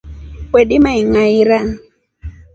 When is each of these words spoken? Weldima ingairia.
Weldima 0.53 0.91
ingairia. 1.01 1.61